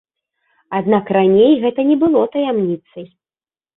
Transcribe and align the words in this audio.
Аднак 0.77 1.11
раней 1.19 1.53
гэта 1.67 1.87
не 1.93 1.99
было 2.05 2.21
таямніцай. 2.37 3.05